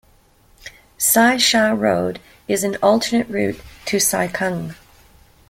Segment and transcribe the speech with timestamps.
[0.97, 4.73] Sai Sha Road is an alternative route to Sai Kung.